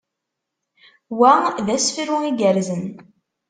Wa 1.17 1.33
d 1.65 1.67
asefru 1.75 2.17
igerrzen. 2.29 2.83